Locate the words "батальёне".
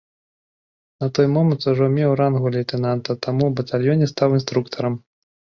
3.61-4.11